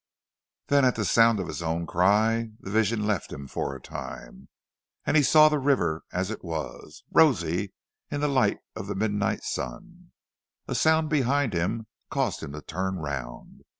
Then 0.65 0.83
at 0.83 0.95
the 0.95 1.05
sound 1.05 1.39
of 1.39 1.45
his 1.45 1.61
own 1.61 1.85
cry, 1.85 2.49
the 2.59 2.71
vision 2.71 3.05
left 3.05 3.31
him 3.31 3.47
for 3.47 3.75
a 3.75 3.79
time, 3.79 4.49
and 5.05 5.15
he 5.15 5.21
saw 5.21 5.47
the 5.47 5.59
river 5.59 6.01
as 6.11 6.31
it 6.31 6.43
was, 6.43 7.03
rosy 7.11 7.73
in 8.09 8.19
the 8.19 8.27
light 8.27 8.57
of 8.75 8.87
the 8.87 8.95
midnight 8.95 9.43
sun. 9.43 10.11
A 10.67 10.73
sound 10.73 11.11
behind 11.11 11.53
him 11.53 11.85
caused 12.09 12.41
him 12.41 12.51
to 12.53 12.63
turn 12.63 12.95
round. 12.95 13.61